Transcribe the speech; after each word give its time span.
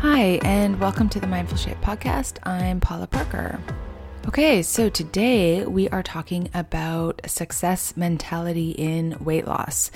Hi, 0.00 0.40
and 0.44 0.80
welcome 0.80 1.10
to 1.10 1.20
the 1.20 1.26
Mindful 1.26 1.58
Shape 1.58 1.78
podcast. 1.82 2.38
I'm 2.48 2.80
Paula 2.80 3.06
Parker. 3.06 3.60
Okay, 4.26 4.62
so 4.62 4.88
today 4.88 5.66
we 5.66 5.90
are 5.90 6.02
talking 6.02 6.48
about 6.54 7.20
success 7.26 7.94
mentality 7.98 8.70
in 8.70 9.22
weight 9.22 9.46
loss. 9.46 9.90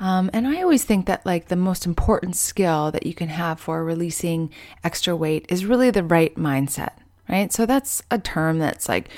Um, 0.00 0.30
and 0.32 0.48
I 0.48 0.62
always 0.62 0.84
think 0.84 1.04
that, 1.04 1.26
like, 1.26 1.48
the 1.48 1.56
most 1.56 1.84
important 1.84 2.36
skill 2.36 2.90
that 2.92 3.04
you 3.04 3.12
can 3.12 3.28
have 3.28 3.60
for 3.60 3.84
releasing 3.84 4.50
extra 4.82 5.14
weight 5.14 5.44
is 5.50 5.66
really 5.66 5.90
the 5.90 6.04
right 6.04 6.34
mindset, 6.36 6.94
right? 7.28 7.52
So 7.52 7.66
that's 7.66 8.02
a 8.10 8.18
term 8.18 8.60
that's 8.60 8.88
like 8.88 9.10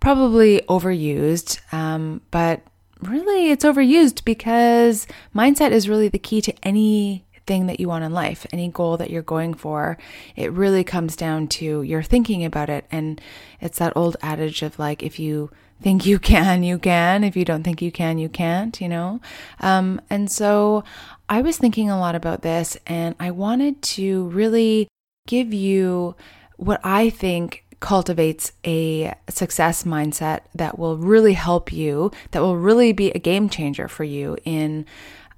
probably 0.00 0.62
overused, 0.66 1.60
um, 1.74 2.22
but 2.30 2.62
really 3.02 3.50
it's 3.50 3.66
overused 3.66 4.24
because 4.24 5.06
mindset 5.34 5.72
is 5.72 5.90
really 5.90 6.08
the 6.08 6.18
key 6.18 6.40
to 6.40 6.54
any 6.62 7.26
thing 7.50 7.66
that 7.66 7.80
you 7.80 7.88
want 7.88 8.04
in 8.04 8.12
life, 8.12 8.46
any 8.52 8.68
goal 8.68 8.96
that 8.96 9.10
you're 9.10 9.22
going 9.22 9.54
for, 9.54 9.98
it 10.36 10.52
really 10.52 10.84
comes 10.84 11.16
down 11.16 11.48
to 11.48 11.82
your 11.82 12.00
thinking 12.00 12.44
about 12.44 12.70
it. 12.70 12.84
And 12.92 13.20
it's 13.60 13.80
that 13.80 13.96
old 13.96 14.16
adage 14.22 14.62
of 14.62 14.78
like, 14.78 15.02
if 15.02 15.18
you 15.18 15.50
think 15.82 16.06
you 16.06 16.20
can, 16.20 16.62
you 16.62 16.78
can. 16.78 17.24
If 17.24 17.36
you 17.36 17.44
don't 17.44 17.64
think 17.64 17.82
you 17.82 17.90
can, 17.90 18.18
you 18.18 18.28
can't, 18.28 18.80
you 18.80 18.88
know? 18.88 19.20
Um, 19.58 20.00
and 20.08 20.30
so 20.30 20.84
I 21.28 21.42
was 21.42 21.58
thinking 21.58 21.90
a 21.90 21.98
lot 21.98 22.14
about 22.14 22.42
this 22.42 22.76
and 22.86 23.16
I 23.18 23.32
wanted 23.32 23.82
to 23.98 24.28
really 24.28 24.86
give 25.26 25.52
you 25.52 26.14
what 26.56 26.80
I 26.84 27.10
think 27.10 27.64
cultivates 27.80 28.52
a 28.64 29.12
success 29.28 29.82
mindset 29.82 30.42
that 30.54 30.78
will 30.78 30.98
really 30.98 31.32
help 31.32 31.72
you, 31.72 32.12
that 32.30 32.42
will 32.42 32.58
really 32.58 32.92
be 32.92 33.10
a 33.10 33.18
game 33.18 33.48
changer 33.48 33.88
for 33.88 34.04
you 34.04 34.36
in 34.44 34.86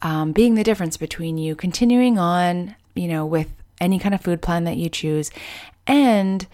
um, 0.02 0.32
being 0.32 0.54
the 0.54 0.64
difference 0.64 0.96
between 0.96 1.38
you 1.38 1.54
continuing 1.54 2.18
on, 2.18 2.74
you 2.94 3.08
know, 3.08 3.24
with 3.24 3.48
any 3.80 3.98
kind 3.98 4.14
of 4.14 4.20
food 4.20 4.42
plan 4.42 4.64
that 4.64 4.76
you 4.76 4.88
choose 4.88 5.30
and 5.86 6.46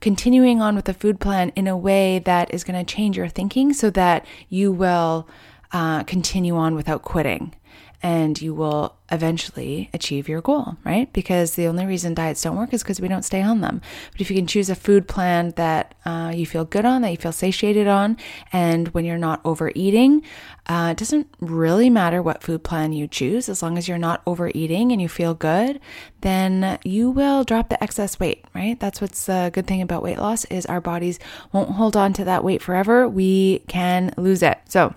continuing 0.00 0.62
on 0.62 0.74
with 0.74 0.86
the 0.86 0.94
food 0.94 1.20
plan 1.20 1.50
in 1.56 1.66
a 1.66 1.76
way 1.76 2.18
that 2.20 2.52
is 2.54 2.64
going 2.64 2.78
to 2.78 2.94
change 2.94 3.16
your 3.16 3.28
thinking 3.28 3.72
so 3.72 3.90
that 3.90 4.24
you 4.48 4.72
will 4.72 5.28
uh, 5.72 6.02
continue 6.04 6.56
on 6.56 6.74
without 6.74 7.02
quitting 7.02 7.54
and 8.02 8.40
you 8.40 8.54
will 8.54 8.96
eventually 9.12 9.90
achieve 9.92 10.28
your 10.28 10.40
goal, 10.40 10.76
right? 10.84 11.12
Because 11.12 11.54
the 11.54 11.66
only 11.66 11.84
reason 11.84 12.14
diets 12.14 12.42
don't 12.42 12.56
work 12.56 12.72
is 12.72 12.82
because 12.82 13.00
we 13.00 13.08
don't 13.08 13.24
stay 13.24 13.42
on 13.42 13.60
them. 13.60 13.82
But 14.12 14.20
if 14.20 14.30
you 14.30 14.36
can 14.36 14.46
choose 14.46 14.70
a 14.70 14.74
food 14.74 15.08
plan 15.08 15.52
that 15.56 15.94
uh, 16.04 16.32
you 16.34 16.46
feel 16.46 16.64
good 16.64 16.84
on, 16.84 17.02
that 17.02 17.10
you 17.10 17.16
feel 17.16 17.32
satiated 17.32 17.86
on, 17.88 18.16
and 18.52 18.88
when 18.88 19.04
you're 19.04 19.18
not 19.18 19.40
overeating, 19.44 20.22
uh, 20.66 20.90
it 20.92 20.96
doesn't 20.96 21.26
really 21.40 21.90
matter 21.90 22.22
what 22.22 22.42
food 22.42 22.62
plan 22.62 22.92
you 22.92 23.06
choose, 23.06 23.48
as 23.48 23.62
long 23.62 23.76
as 23.76 23.88
you're 23.88 23.98
not 23.98 24.22
overeating 24.26 24.92
and 24.92 25.02
you 25.02 25.08
feel 25.08 25.34
good, 25.34 25.80
then 26.20 26.78
you 26.84 27.10
will 27.10 27.44
drop 27.44 27.68
the 27.68 27.82
excess 27.82 28.20
weight, 28.20 28.44
right? 28.54 28.78
That's 28.78 29.00
what's 29.00 29.26
the 29.26 29.50
good 29.52 29.66
thing 29.66 29.82
about 29.82 30.02
weight 30.02 30.18
loss 30.18 30.44
is 30.46 30.66
our 30.66 30.80
bodies 30.80 31.18
won't 31.52 31.70
hold 31.70 31.96
on 31.96 32.12
to 32.14 32.24
that 32.24 32.44
weight 32.44 32.62
forever. 32.62 33.08
We 33.08 33.60
can 33.68 34.14
lose 34.16 34.42
it. 34.42 34.58
So 34.68 34.94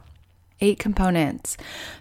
eight 0.63 0.79
components. 0.79 1.57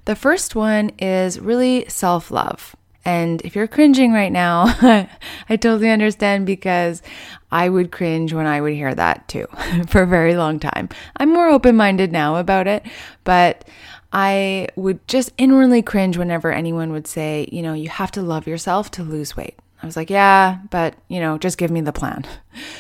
The 0.06 0.16
first 0.16 0.55
one 0.55 0.91
is 0.98 1.38
really 1.38 1.84
self 1.88 2.30
love. 2.30 2.74
And 3.04 3.42
if 3.42 3.56
you're 3.56 3.66
cringing 3.66 4.12
right 4.12 4.30
now, 4.30 4.66
I 5.48 5.56
totally 5.56 5.91
understand 5.91 6.46
because 6.46 7.02
I 7.50 7.69
would 7.69 7.91
cringe 7.91 8.32
when 8.32 8.46
I 8.46 8.60
would 8.60 8.74
hear 8.74 8.94
that 8.94 9.27
too 9.27 9.46
for 9.88 10.02
a 10.02 10.06
very 10.06 10.36
long 10.36 10.60
time. 10.60 10.88
I'm 11.16 11.32
more 11.32 11.48
open 11.48 11.77
minded 11.77 12.12
now 12.12 12.36
about 12.36 12.69
it, 12.69 12.86
but 13.24 13.69
I 14.12 14.69
would 14.76 15.06
just 15.08 15.32
inwardly 15.36 15.82
cringe 15.82 16.16
whenever 16.16 16.52
anyone 16.52 16.92
would 16.92 17.08
say, 17.08 17.48
you 17.50 17.62
know, 17.62 17.72
you 17.72 17.88
have 17.88 18.12
to 18.12 18.22
love 18.22 18.47
yourself 18.47 18.91
to 18.92 19.02
lose 19.02 19.36
weight. 19.36 19.58
I 19.82 19.86
was 19.86 19.97
like, 19.97 20.10
yeah, 20.10 20.58
but, 20.70 20.94
you 21.08 21.19
know, 21.19 21.38
just 21.38 21.58
give 21.58 21.70
me 21.70 21.80
the 21.80 21.92
plan. 21.92 22.24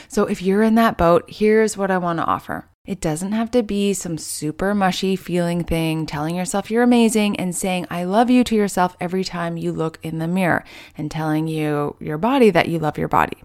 So 0.08 0.26
if 0.26 0.42
you're 0.42 0.62
in 0.62 0.74
that 0.74 0.98
boat, 0.98 1.24
here's 1.26 1.78
what 1.78 1.90
I 1.90 1.96
want 1.96 2.18
to 2.18 2.24
offer. 2.26 2.68
It 2.84 3.00
doesn't 3.00 3.30
have 3.30 3.52
to 3.52 3.62
be 3.62 3.94
some 3.94 4.18
super 4.18 4.74
mushy 4.74 5.14
feeling 5.14 5.62
thing, 5.62 6.04
telling 6.04 6.34
yourself 6.34 6.68
you're 6.68 6.82
amazing 6.82 7.38
and 7.38 7.54
saying, 7.54 7.86
I 7.90 8.02
love 8.02 8.28
you 8.28 8.42
to 8.42 8.56
yourself 8.56 8.96
every 8.98 9.22
time 9.22 9.56
you 9.56 9.70
look 9.70 10.00
in 10.02 10.18
the 10.18 10.26
mirror 10.26 10.64
and 10.98 11.08
telling 11.08 11.46
you, 11.46 11.94
your 12.00 12.18
body, 12.18 12.50
that 12.50 12.68
you 12.68 12.80
love 12.80 12.98
your 12.98 13.06
body. 13.06 13.38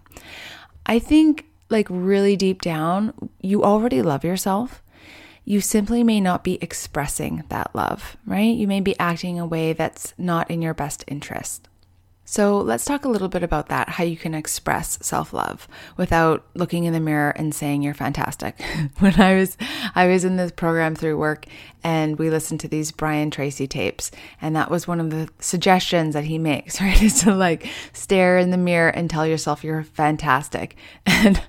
I 0.87 0.97
think, 0.97 1.45
like, 1.69 1.85
really 1.87 2.35
deep 2.35 2.63
down, 2.63 3.13
you 3.39 3.63
already 3.63 4.01
love 4.01 4.23
yourself. 4.23 4.81
You 5.45 5.61
simply 5.61 6.03
may 6.03 6.19
not 6.19 6.43
be 6.43 6.57
expressing 6.59 7.43
that 7.49 7.75
love, 7.75 8.17
right? 8.25 8.55
You 8.55 8.67
may 8.67 8.81
be 8.81 8.97
acting 8.97 9.35
in 9.35 9.43
a 9.43 9.45
way 9.45 9.71
that's 9.71 10.15
not 10.17 10.49
in 10.49 10.63
your 10.63 10.73
best 10.73 11.03
interest. 11.07 11.69
So 12.29 12.57
let's 12.57 12.83
talk 12.83 13.05
a 13.05 13.09
little 13.09 13.29
bit 13.29 13.41
about 13.41 13.69
that 13.69 13.87
how 13.87 14.03
you 14.03 14.17
can 14.17 14.33
express 14.33 14.99
self-love 15.01 15.65
without 15.95 16.45
looking 16.55 16.83
in 16.83 16.91
the 16.91 16.99
mirror 16.99 17.29
and 17.29 17.55
saying 17.55 17.83
you're 17.83 17.93
fantastic. 17.93 18.61
when 18.99 19.17
I 19.17 19.35
was 19.35 19.55
I 19.95 20.07
was 20.07 20.25
in 20.25 20.35
this 20.35 20.51
program 20.51 20.93
through 20.93 21.17
work 21.17 21.45
and 21.85 22.19
we 22.19 22.29
listened 22.29 22.59
to 22.59 22.67
these 22.67 22.91
Brian 22.91 23.31
Tracy 23.31 23.65
tapes 23.65 24.11
and 24.41 24.53
that 24.57 24.69
was 24.69 24.89
one 24.89 24.99
of 24.99 25.09
the 25.09 25.29
suggestions 25.39 26.15
that 26.15 26.25
he 26.25 26.37
makes, 26.37 26.81
right? 26.81 27.01
Is 27.01 27.21
to 27.21 27.33
like 27.33 27.65
stare 27.93 28.37
in 28.37 28.51
the 28.51 28.57
mirror 28.57 28.89
and 28.89 29.09
tell 29.09 29.25
yourself 29.25 29.63
you're 29.63 29.83
fantastic. 29.83 30.75
And 31.17 31.41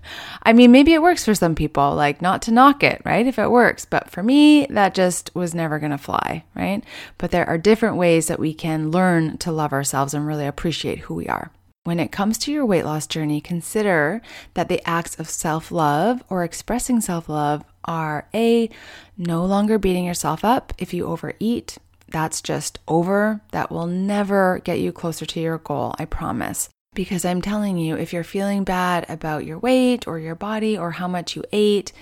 I 0.45 0.55
mean 0.55 0.73
maybe 0.73 0.95
it 0.95 1.03
works 1.03 1.25
for 1.25 1.35
some 1.35 1.55
people, 1.55 1.95
like 1.95 2.23
not 2.23 2.41
to 2.43 2.53
knock 2.53 2.83
it, 2.83 3.03
right? 3.05 3.27
If 3.27 3.39
it 3.39 3.51
works, 3.51 3.85
but 3.85 4.11
for 4.11 4.23
me 4.23 4.65
that 4.71 4.95
just 4.95 5.35
was 5.35 5.55
never 5.55 5.79
going 5.81 5.91
to 5.91 5.99
fly, 5.99 6.45
right? 6.55 6.83
But 7.19 7.33
there 7.33 7.47
are 7.47 7.59
different 7.59 7.97
ways 7.97 8.29
that 8.29 8.39
we 8.39 8.55
can 8.55 8.91
learn 8.91 9.37
to 9.39 9.53
love 9.53 9.73
ourselves 9.73 10.15
and 10.15 10.27
really 10.27 10.47
appreciate 10.47 10.68
appreciate 10.69 10.99
who 10.99 11.15
we 11.15 11.27
are. 11.27 11.51
When 11.85 11.99
it 11.99 12.13
comes 12.13 12.37
to 12.39 12.53
your 12.53 12.67
weight 12.67 12.85
loss 12.85 13.07
journey, 13.07 13.41
consider 13.41 14.21
that 14.53 14.69
the 14.69 14.87
acts 14.87 15.19
of 15.19 15.31
self 15.31 15.73
love 15.73 16.23
or 16.29 16.45
expressing 16.45 17.01
self 17.01 17.27
love 17.27 17.65
are 17.87 18.29
A, 18.35 18.69
no 19.17 19.47
longer 19.47 19.79
beating 19.79 20.05
yourself 20.05 20.45
up 20.45 20.75
if 20.77 20.93
you 20.93 21.07
overeat. 21.07 21.79
That's 22.09 22.43
just 22.43 22.81
over. 22.87 23.41
That 23.53 23.71
will 23.71 23.87
never 23.87 24.61
get 24.63 24.79
you 24.79 24.93
closer 24.93 25.25
to 25.25 25.41
your 25.41 25.57
goal, 25.57 25.95
I 25.99 26.05
promise. 26.05 26.69
Because 26.93 27.25
I'm 27.25 27.41
telling 27.41 27.79
you, 27.79 27.97
if 27.97 28.13
you're 28.13 28.25
feeling 28.25 28.65
bad 28.65 29.07
about 29.09 29.47
your 29.47 29.59
weight 29.59 30.07
or 30.07 30.19
your 30.19 30.35
body 30.35 30.77
or 30.77 30.91
how 30.91 31.09
much 31.09 31.35
you 31.35 31.45
ate, 31.51 31.93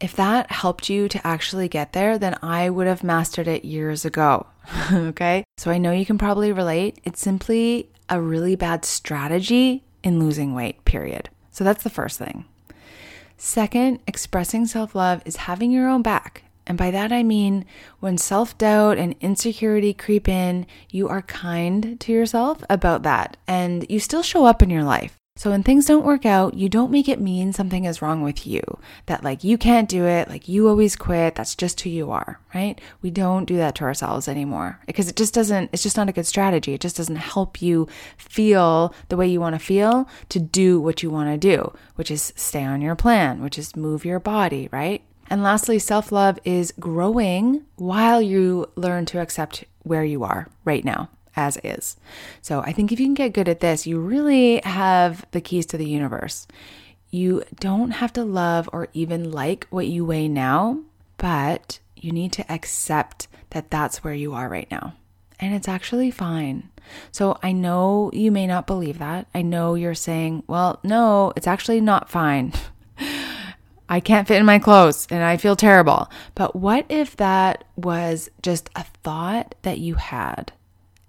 if 0.00 0.16
that 0.16 0.50
helped 0.50 0.88
you 0.88 1.08
to 1.08 1.26
actually 1.26 1.68
get 1.68 1.92
there, 1.92 2.18
then 2.18 2.36
I 2.42 2.70
would 2.70 2.86
have 2.86 3.04
mastered 3.04 3.46
it 3.46 3.64
years 3.64 4.04
ago. 4.04 4.46
okay. 4.92 5.44
So 5.58 5.70
I 5.70 5.78
know 5.78 5.92
you 5.92 6.06
can 6.06 6.18
probably 6.18 6.52
relate. 6.52 6.98
It's 7.04 7.20
simply 7.20 7.90
a 8.08 8.20
really 8.20 8.56
bad 8.56 8.84
strategy 8.84 9.84
in 10.02 10.18
losing 10.18 10.54
weight, 10.54 10.84
period. 10.84 11.28
So 11.50 11.64
that's 11.64 11.82
the 11.82 11.90
first 11.90 12.18
thing. 12.18 12.46
Second, 13.36 14.00
expressing 14.06 14.66
self 14.66 14.94
love 14.94 15.22
is 15.24 15.36
having 15.36 15.70
your 15.70 15.88
own 15.88 16.02
back. 16.02 16.44
And 16.66 16.78
by 16.78 16.90
that 16.90 17.10
I 17.10 17.22
mean 17.22 17.64
when 17.98 18.16
self 18.16 18.56
doubt 18.56 18.96
and 18.98 19.16
insecurity 19.20 19.92
creep 19.92 20.28
in, 20.28 20.66
you 20.88 21.08
are 21.08 21.22
kind 21.22 21.98
to 22.00 22.12
yourself 22.12 22.62
about 22.70 23.02
that 23.02 23.36
and 23.46 23.84
you 23.88 23.98
still 23.98 24.22
show 24.22 24.44
up 24.46 24.62
in 24.62 24.70
your 24.70 24.84
life. 24.84 25.19
So 25.40 25.48
when 25.50 25.62
things 25.62 25.86
don't 25.86 26.04
work 26.04 26.26
out, 26.26 26.52
you 26.52 26.68
don't 26.68 26.90
make 26.90 27.08
it 27.08 27.18
mean 27.18 27.54
something 27.54 27.86
is 27.86 28.02
wrong 28.02 28.20
with 28.20 28.46
you. 28.46 28.60
That 29.06 29.24
like 29.24 29.42
you 29.42 29.56
can't 29.56 29.88
do 29.88 30.04
it, 30.04 30.28
like 30.28 30.48
you 30.48 30.68
always 30.68 30.96
quit, 30.96 31.34
that's 31.34 31.54
just 31.54 31.80
who 31.80 31.88
you 31.88 32.10
are, 32.10 32.38
right? 32.54 32.78
We 33.00 33.10
don't 33.10 33.46
do 33.46 33.56
that 33.56 33.74
to 33.76 33.84
ourselves 33.84 34.28
anymore 34.28 34.80
because 34.84 35.08
it 35.08 35.16
just 35.16 35.32
doesn't 35.32 35.70
it's 35.72 35.82
just 35.82 35.96
not 35.96 36.10
a 36.10 36.12
good 36.12 36.26
strategy. 36.26 36.74
It 36.74 36.82
just 36.82 36.98
doesn't 36.98 37.16
help 37.16 37.62
you 37.62 37.88
feel 38.18 38.94
the 39.08 39.16
way 39.16 39.28
you 39.28 39.40
want 39.40 39.54
to 39.54 39.64
feel 39.64 40.06
to 40.28 40.38
do 40.38 40.78
what 40.78 41.02
you 41.02 41.08
want 41.08 41.30
to 41.30 41.38
do, 41.38 41.72
which 41.94 42.10
is 42.10 42.34
stay 42.36 42.64
on 42.64 42.82
your 42.82 42.94
plan, 42.94 43.40
which 43.40 43.58
is 43.58 43.74
move 43.74 44.04
your 44.04 44.20
body, 44.20 44.68
right? 44.70 45.02
And 45.30 45.42
lastly, 45.42 45.78
self 45.78 46.12
love 46.12 46.38
is 46.44 46.74
growing 46.78 47.64
while 47.76 48.20
you 48.20 48.66
learn 48.76 49.06
to 49.06 49.20
accept 49.20 49.64
where 49.84 50.04
you 50.04 50.22
are 50.22 50.48
right 50.66 50.84
now 50.84 51.08
as 51.36 51.58
is. 51.62 51.96
So 52.42 52.60
I 52.60 52.72
think 52.72 52.92
if 52.92 53.00
you 53.00 53.06
can 53.06 53.14
get 53.14 53.32
good 53.32 53.48
at 53.48 53.60
this, 53.60 53.86
you 53.86 54.00
really 54.00 54.60
have 54.64 55.24
the 55.30 55.40
keys 55.40 55.66
to 55.66 55.76
the 55.76 55.88
universe. 55.88 56.46
You 57.10 57.42
don't 57.56 57.90
have 57.92 58.12
to 58.14 58.24
love 58.24 58.68
or 58.72 58.88
even 58.92 59.30
like 59.30 59.66
what 59.70 59.86
you 59.86 60.04
weigh 60.04 60.28
now, 60.28 60.80
but 61.16 61.80
you 61.96 62.12
need 62.12 62.32
to 62.32 62.52
accept 62.52 63.28
that 63.50 63.70
that's 63.70 64.02
where 64.04 64.14
you 64.14 64.32
are 64.32 64.48
right 64.48 64.70
now. 64.70 64.94
And 65.38 65.54
it's 65.54 65.68
actually 65.68 66.10
fine. 66.10 66.70
So 67.12 67.38
I 67.42 67.52
know 67.52 68.10
you 68.12 68.30
may 68.30 68.46
not 68.46 68.66
believe 68.66 68.98
that. 68.98 69.26
I 69.34 69.42
know 69.42 69.74
you're 69.74 69.94
saying, 69.94 70.44
well, 70.46 70.80
no, 70.82 71.32
it's 71.36 71.46
actually 71.46 71.80
not 71.80 72.10
fine. 72.10 72.52
I 73.88 73.98
can't 73.98 74.28
fit 74.28 74.38
in 74.38 74.46
my 74.46 74.60
clothes 74.60 75.08
and 75.10 75.24
I 75.24 75.36
feel 75.36 75.56
terrible. 75.56 76.08
But 76.36 76.54
what 76.54 76.86
if 76.88 77.16
that 77.16 77.64
was 77.76 78.30
just 78.40 78.70
a 78.76 78.84
thought 79.02 79.56
that 79.62 79.78
you 79.78 79.96
had? 79.96 80.52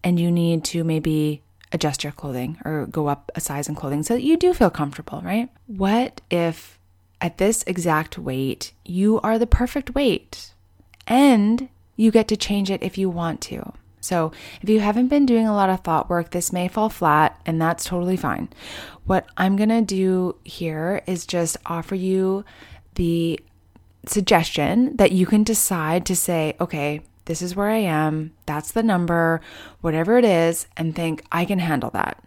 And 0.04 0.20
you 0.20 0.32
need 0.32 0.64
to 0.66 0.84
maybe 0.84 1.44
adjust 1.72 2.04
your 2.04 2.14
clothing 2.14 2.58
or 2.66 2.86
go 2.88 3.08
up 3.08 3.32
a 3.36 3.42
size 3.42 3.70
in 3.70 3.76
clothing 3.76 4.04
so 4.04 4.16
that 4.16 4.24
you 4.24 4.38
do 4.38 4.54
feel 4.54 4.70
comfortable, 4.70 5.22
right? 5.24 5.50
What 5.68 6.22
if 6.30 6.80
at 7.22 7.38
this 7.38 7.64
exact 7.68 8.18
weight 8.18 8.74
you 8.84 9.22
are 9.22 9.40
the 9.40 9.48
perfect 9.48 9.96
weight 9.96 10.54
and 11.08 11.70
you 11.96 12.12
get 12.12 12.28
to 12.28 12.38
change 12.38 12.70
it 12.70 12.84
if 12.84 12.98
you 12.98 13.10
want 13.10 13.42
to? 13.42 13.74
So, 14.04 14.32
if 14.64 14.68
you 14.68 14.80
haven't 14.80 15.10
been 15.10 15.28
doing 15.28 15.48
a 15.48 15.54
lot 15.54 15.70
of 15.70 15.82
thought 15.82 16.10
work, 16.10 16.32
this 16.32 16.52
may 16.52 16.68
fall 16.68 16.90
flat, 16.90 17.40
and 17.46 17.62
that's 17.62 17.86
totally 17.86 18.18
fine. 18.18 18.50
What 19.06 19.28
I'm 19.38 19.56
to 19.58 19.82
do 19.82 20.36
here 20.44 21.04
is 21.06 21.28
just 21.28 21.56
offer 21.68 21.94
you 21.94 22.44
the 22.96 23.40
suggestion 24.08 24.98
that 24.98 25.12
you 25.12 25.28
can 25.28 25.44
decide 25.44 26.08
to 26.08 26.16
say, 26.16 26.56
okay, 26.60 27.02
this 27.32 27.42
is 27.42 27.56
where 27.56 27.70
I 27.70 27.78
am, 27.78 28.34
that's 28.46 28.74
the 28.74 28.84
number, 28.84 29.40
whatever 29.80 30.18
it 30.18 30.26
is, 30.26 30.68
and 30.76 30.94
think, 30.94 31.24
I 31.32 31.46
can 31.46 31.60
handle 31.60 31.90
that. 31.92 32.22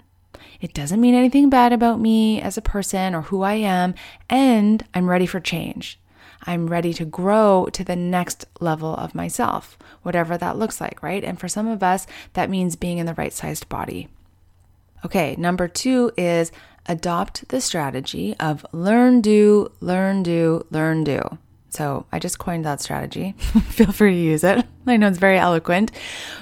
It 0.63 0.73
doesn't 0.73 0.99
mean 0.99 1.15
anything 1.15 1.51
bad 1.51 1.75
about 1.75 2.01
me 2.01 2.41
as 2.41 2.57
a 2.57 2.63
person 2.63 3.15
or 3.15 3.21
who 3.21 3.43
I 3.43 3.53
am, 3.53 3.95
and 4.31 4.83
I'm 4.95 5.11
ready 5.11 5.27
for 5.27 5.41
change. 5.41 6.01
I'm 6.45 6.69
ready 6.69 6.95
to 6.95 7.05
grow 7.05 7.69
to 7.75 7.85
the 7.85 7.97
next 7.97 8.47
level 8.61 8.95
of 8.95 9.15
myself, 9.15 9.77
whatever 10.01 10.39
that 10.39 10.57
looks 10.57 10.81
like, 10.81 11.03
right? 11.03 11.23
And 11.23 11.39
for 11.39 11.49
some 11.49 11.69
of 11.69 11.83
us, 11.83 12.07
that 12.33 12.49
means 12.49 12.75
being 12.75 12.97
in 12.97 13.05
the 13.05 13.13
right 13.13 13.35
sized 13.35 13.69
body. 13.69 14.09
Okay, 15.05 15.37
number 15.37 15.69
two 15.69 16.13
is 16.17 16.51
adopt 16.87 17.47
the 17.51 17.61
strategy 17.61 18.35
of 18.41 18.65
learn, 18.73 19.21
do, 19.21 19.71
learn, 19.81 20.23
do, 20.23 20.65
learn, 20.71 21.05
do. 21.05 21.21
So 21.69 22.07
I 22.11 22.19
just 22.19 22.39
coined 22.39 22.65
that 22.65 22.81
strategy. 22.81 23.33
Feel 23.69 23.93
free 23.93 24.13
to 24.13 24.19
use 24.19 24.45
it. 24.45 24.65
I 24.87 24.97
know 24.97 25.09
it's 25.09 25.19
very 25.19 25.39
eloquent. 25.39 25.91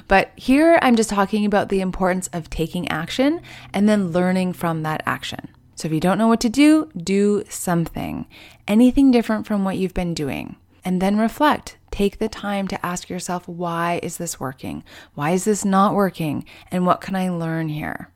But 0.09 0.33
here 0.37 0.79
I'm 0.83 0.97
just 0.97 1.11
talking 1.11 1.45
about 1.45 1.69
the 1.69 1.81
importance 1.81 2.29
of 2.33 2.51
taking 2.51 2.89
action 2.89 3.41
and 3.73 3.89
then 3.89 4.13
learning 4.13 4.55
from 4.55 4.83
that 4.83 5.03
action. 5.07 5.49
So 5.75 5.87
if 5.87 5.93
you 5.93 6.01
don't 6.01 6.19
know 6.19 6.29
what 6.29 6.41
to 6.41 6.49
do, 6.49 6.91
do 6.97 7.45
something, 7.49 8.27
anything 8.69 9.11
different 9.11 9.47
from 9.47 9.65
what 9.65 9.79
you've 9.79 9.95
been 9.95 10.15
doing. 10.15 10.57
And 10.85 11.01
then 11.01 11.17
reflect. 11.17 11.77
Take 11.91 12.19
the 12.19 12.29
time 12.29 12.67
to 12.69 12.87
ask 12.87 13.09
yourself, 13.09 13.47
why 13.47 14.01
is 14.03 14.17
this 14.17 14.41
working? 14.41 14.83
Why 15.15 15.31
is 15.31 15.45
this 15.45 15.65
not 15.65 15.95
working? 15.95 16.45
And 16.71 16.87
what 16.87 17.01
can 17.01 17.15
I 17.15 17.29
learn 17.29 17.69
here? 17.69 18.11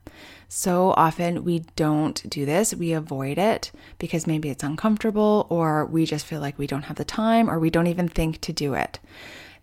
So 0.48 0.92
often 0.96 1.44
we 1.44 1.60
don't 1.74 2.28
do 2.28 2.46
this. 2.46 2.74
We 2.74 2.92
avoid 2.92 3.38
it 3.38 3.72
because 3.98 4.26
maybe 4.26 4.48
it's 4.48 4.62
uncomfortable 4.64 5.46
or 5.50 5.86
we 5.86 6.06
just 6.06 6.26
feel 6.26 6.40
like 6.40 6.58
we 6.58 6.66
don't 6.66 6.84
have 6.84 6.96
the 6.96 7.04
time 7.04 7.50
or 7.50 7.58
we 7.58 7.70
don't 7.70 7.88
even 7.88 8.08
think 8.08 8.40
to 8.42 8.52
do 8.52 8.74
it. 8.74 8.98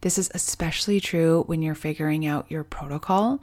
This 0.03 0.17
is 0.17 0.29
especially 0.33 0.99
true 0.99 1.43
when 1.47 1.61
you're 1.61 1.75
figuring 1.75 2.25
out 2.25 2.51
your 2.51 2.65
protocol. 2.65 3.39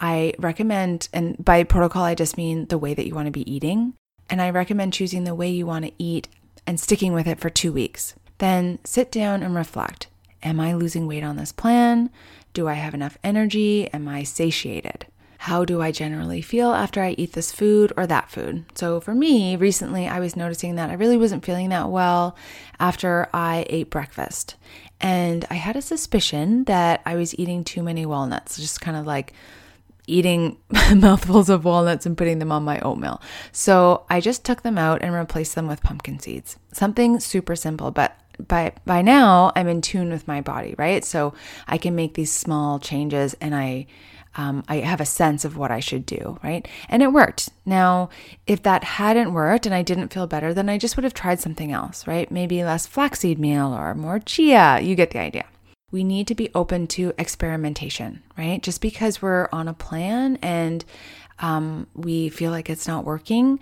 I 0.00 0.32
recommend, 0.38 1.10
and 1.12 1.36
by 1.44 1.64
protocol, 1.64 2.02
I 2.02 2.14
just 2.14 2.38
mean 2.38 2.64
the 2.68 2.78
way 2.78 2.94
that 2.94 3.06
you 3.06 3.14
want 3.14 3.26
to 3.26 3.30
be 3.30 3.50
eating. 3.50 3.92
And 4.30 4.40
I 4.40 4.48
recommend 4.48 4.94
choosing 4.94 5.24
the 5.24 5.34
way 5.34 5.50
you 5.50 5.66
want 5.66 5.84
to 5.84 5.92
eat 5.98 6.26
and 6.66 6.80
sticking 6.80 7.12
with 7.12 7.26
it 7.26 7.38
for 7.38 7.50
two 7.50 7.74
weeks. 7.74 8.14
Then 8.38 8.78
sit 8.84 9.12
down 9.12 9.42
and 9.42 9.54
reflect 9.54 10.06
Am 10.42 10.58
I 10.58 10.72
losing 10.72 11.06
weight 11.06 11.24
on 11.24 11.36
this 11.36 11.52
plan? 11.52 12.08
Do 12.54 12.68
I 12.68 12.74
have 12.74 12.94
enough 12.94 13.18
energy? 13.22 13.92
Am 13.92 14.08
I 14.08 14.22
satiated? 14.22 15.06
How 15.42 15.64
do 15.64 15.82
I 15.82 15.92
generally 15.92 16.42
feel 16.42 16.72
after 16.72 17.02
I 17.02 17.10
eat 17.12 17.34
this 17.34 17.52
food 17.52 17.92
or 17.96 18.06
that 18.06 18.30
food? 18.30 18.64
So, 18.74 19.00
for 19.00 19.14
me, 19.14 19.56
recently 19.56 20.08
I 20.08 20.20
was 20.20 20.36
noticing 20.36 20.74
that 20.76 20.90
I 20.90 20.94
really 20.94 21.16
wasn't 21.16 21.44
feeling 21.44 21.68
that 21.68 21.90
well 21.90 22.34
after 22.80 23.28
I 23.32 23.64
ate 23.68 23.90
breakfast. 23.90 24.56
And 25.00 25.44
I 25.50 25.54
had 25.54 25.76
a 25.76 25.82
suspicion 25.82 26.64
that 26.64 27.02
I 27.06 27.14
was 27.14 27.38
eating 27.38 27.64
too 27.64 27.82
many 27.82 28.04
walnuts, 28.04 28.56
just 28.56 28.80
kind 28.80 28.96
of 28.96 29.06
like 29.06 29.32
eating 30.08 30.56
mouthfuls 30.96 31.48
of 31.48 31.64
walnuts 31.64 32.06
and 32.06 32.16
putting 32.16 32.40
them 32.40 32.50
on 32.50 32.64
my 32.64 32.80
oatmeal. 32.80 33.20
So 33.52 34.04
I 34.10 34.20
just 34.20 34.44
took 34.44 34.62
them 34.62 34.78
out 34.78 35.02
and 35.02 35.14
replaced 35.14 35.54
them 35.54 35.68
with 35.68 35.82
pumpkin 35.82 36.18
seeds. 36.18 36.58
Something 36.72 37.20
super 37.20 37.54
simple, 37.54 37.90
but 37.90 38.18
by 38.46 38.72
by 38.84 39.02
now 39.02 39.52
I'm 39.56 39.68
in 39.68 39.80
tune 39.80 40.10
with 40.10 40.28
my 40.28 40.40
body, 40.40 40.74
right? 40.78 41.04
So 41.04 41.34
I 41.66 41.76
can 41.78 41.94
make 41.94 42.14
these 42.14 42.32
small 42.32 42.78
changes 42.78 43.34
and 43.40 43.54
I 43.54 43.86
um, 44.36 44.62
I 44.68 44.76
have 44.76 45.00
a 45.00 45.06
sense 45.06 45.44
of 45.44 45.56
what 45.56 45.70
I 45.70 45.80
should 45.80 46.06
do, 46.06 46.38
right? 46.42 46.66
And 46.88 47.02
it 47.02 47.12
worked. 47.12 47.48
Now, 47.66 48.10
if 48.46 48.62
that 48.62 48.84
hadn't 48.84 49.32
worked 49.32 49.66
and 49.66 49.74
I 49.74 49.82
didn't 49.82 50.12
feel 50.12 50.26
better, 50.26 50.54
then 50.54 50.68
I 50.68 50.78
just 50.78 50.96
would 50.96 51.04
have 51.04 51.14
tried 51.14 51.40
something 51.40 51.72
else, 51.72 52.06
right? 52.06 52.30
Maybe 52.30 52.62
less 52.62 52.86
flaxseed 52.86 53.38
meal 53.38 53.74
or 53.74 53.94
more 53.94 54.18
chia. 54.18 54.80
You 54.80 54.94
get 54.94 55.10
the 55.10 55.20
idea 55.20 55.44
we 55.90 56.04
need 56.04 56.26
to 56.26 56.34
be 56.34 56.50
open 56.54 56.86
to 56.86 57.14
experimentation, 57.18 58.22
right? 58.36 58.62
Just 58.62 58.80
because 58.80 59.22
we're 59.22 59.48
on 59.52 59.68
a 59.68 59.74
plan 59.74 60.38
and 60.42 60.84
um, 61.38 61.86
we 61.94 62.28
feel 62.28 62.50
like 62.50 62.68
it's 62.68 62.88
not 62.88 63.04
working, 63.04 63.58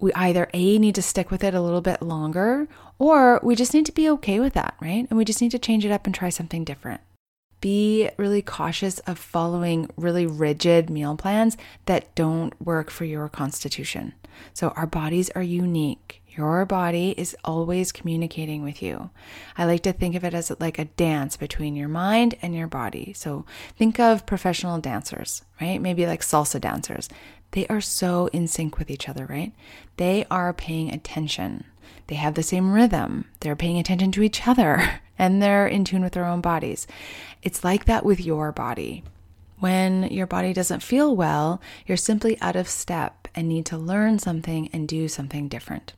we 0.00 0.12
either 0.14 0.48
A, 0.54 0.78
need 0.78 0.94
to 0.94 1.02
stick 1.02 1.30
with 1.30 1.44
it 1.44 1.54
a 1.54 1.60
little 1.60 1.80
bit 1.80 2.02
longer, 2.02 2.68
or 2.98 3.40
we 3.42 3.54
just 3.54 3.74
need 3.74 3.86
to 3.86 3.92
be 3.92 4.08
okay 4.10 4.40
with 4.40 4.54
that, 4.54 4.74
right? 4.80 5.06
And 5.08 5.16
we 5.16 5.24
just 5.24 5.40
need 5.40 5.50
to 5.52 5.58
change 5.58 5.84
it 5.84 5.92
up 5.92 6.06
and 6.06 6.14
try 6.14 6.30
something 6.30 6.64
different. 6.64 7.00
Be 7.60 8.10
really 8.16 8.42
cautious 8.42 8.98
of 9.00 9.18
following 9.18 9.90
really 9.96 10.26
rigid 10.26 10.90
meal 10.90 11.16
plans 11.16 11.56
that 11.86 12.14
don't 12.14 12.58
work 12.60 12.90
for 12.90 13.04
your 13.04 13.28
constitution. 13.28 14.14
So, 14.54 14.68
our 14.70 14.86
bodies 14.86 15.30
are 15.30 15.42
unique. 15.42 16.22
Your 16.38 16.64
body 16.64 17.16
is 17.18 17.36
always 17.44 17.90
communicating 17.90 18.62
with 18.62 18.80
you. 18.80 19.10
I 19.56 19.64
like 19.64 19.82
to 19.82 19.92
think 19.92 20.14
of 20.14 20.22
it 20.22 20.34
as 20.34 20.52
like 20.60 20.78
a 20.78 20.84
dance 20.84 21.36
between 21.36 21.74
your 21.74 21.88
mind 21.88 22.36
and 22.40 22.54
your 22.54 22.68
body. 22.68 23.12
So 23.12 23.44
think 23.76 23.98
of 23.98 24.24
professional 24.24 24.78
dancers, 24.78 25.42
right? 25.60 25.82
Maybe 25.82 26.06
like 26.06 26.20
salsa 26.20 26.60
dancers. 26.60 27.08
They 27.50 27.66
are 27.66 27.80
so 27.80 28.28
in 28.28 28.46
sync 28.46 28.78
with 28.78 28.88
each 28.88 29.08
other, 29.08 29.26
right? 29.26 29.52
They 29.96 30.26
are 30.30 30.52
paying 30.52 30.92
attention. 30.92 31.64
They 32.06 32.14
have 32.14 32.34
the 32.34 32.44
same 32.44 32.72
rhythm. 32.72 33.24
They're 33.40 33.56
paying 33.56 33.78
attention 33.80 34.12
to 34.12 34.22
each 34.22 34.46
other 34.46 35.00
and 35.18 35.42
they're 35.42 35.66
in 35.66 35.84
tune 35.84 36.02
with 36.02 36.12
their 36.12 36.24
own 36.24 36.40
bodies. 36.40 36.86
It's 37.42 37.64
like 37.64 37.84
that 37.86 38.04
with 38.04 38.20
your 38.20 38.52
body. 38.52 39.02
When 39.58 40.04
your 40.04 40.26
body 40.26 40.52
doesn't 40.52 40.82
feel 40.82 41.16
well, 41.16 41.60
you're 41.86 41.96
simply 41.96 42.40
out 42.40 42.56
of 42.56 42.68
step 42.68 43.26
and 43.34 43.48
need 43.48 43.66
to 43.66 43.76
learn 43.76 44.18
something 44.18 44.68
and 44.72 44.86
do 44.86 45.08
something 45.08 45.48
different. 45.48 45.94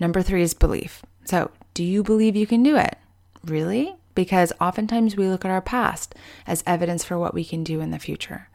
Number 0.00 0.22
three 0.22 0.42
is 0.42 0.54
belief. 0.54 1.02
So, 1.24 1.50
do 1.74 1.84
you 1.84 2.02
believe 2.02 2.36
you 2.36 2.46
can 2.46 2.62
do 2.62 2.76
it? 2.76 2.96
Really? 3.44 3.94
Because 4.14 4.52
oftentimes 4.60 5.16
we 5.16 5.28
look 5.28 5.44
at 5.44 5.50
our 5.50 5.60
past 5.60 6.14
as 6.46 6.64
evidence 6.66 7.04
for 7.04 7.18
what 7.18 7.34
we 7.34 7.44
can 7.44 7.62
do 7.64 7.80
in 7.80 7.90
the 7.90 7.98
future, 7.98 8.48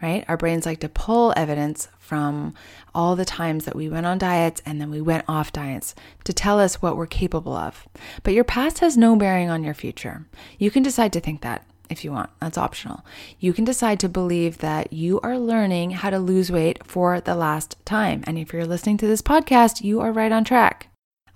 right? 0.00 0.24
Our 0.28 0.36
brains 0.36 0.66
like 0.66 0.80
to 0.80 0.88
pull 0.88 1.32
evidence 1.36 1.88
from 1.98 2.54
all 2.94 3.16
the 3.16 3.24
times 3.24 3.64
that 3.64 3.76
we 3.76 3.88
went 3.88 4.06
on 4.06 4.18
diets 4.18 4.62
and 4.64 4.80
then 4.80 4.90
we 4.90 5.00
went 5.00 5.24
off 5.28 5.52
diets 5.52 5.94
to 6.24 6.32
tell 6.32 6.60
us 6.60 6.80
what 6.80 6.96
we're 6.96 7.06
capable 7.06 7.54
of. 7.54 7.86
But 8.22 8.34
your 8.34 8.44
past 8.44 8.78
has 8.80 8.96
no 8.96 9.16
bearing 9.16 9.50
on 9.50 9.64
your 9.64 9.74
future. 9.74 10.26
You 10.58 10.70
can 10.70 10.82
decide 10.82 11.12
to 11.14 11.20
think 11.20 11.42
that 11.42 11.66
if 11.88 12.04
you 12.04 12.12
want. 12.12 12.30
That's 12.40 12.58
optional. 12.58 13.04
You 13.38 13.52
can 13.52 13.64
decide 13.64 14.00
to 14.00 14.08
believe 14.08 14.58
that 14.58 14.92
you 14.92 15.20
are 15.20 15.38
learning 15.38 15.92
how 15.92 16.10
to 16.10 16.18
lose 16.18 16.50
weight 16.50 16.84
for 16.84 17.20
the 17.20 17.34
last 17.34 17.76
time. 17.84 18.24
And 18.26 18.38
if 18.38 18.52
you're 18.52 18.66
listening 18.66 18.96
to 18.98 19.06
this 19.06 19.22
podcast, 19.22 19.84
you 19.84 20.00
are 20.00 20.12
right 20.12 20.32
on 20.32 20.44
track. 20.44 20.88